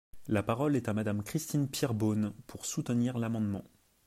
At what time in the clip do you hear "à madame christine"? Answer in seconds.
0.89-1.69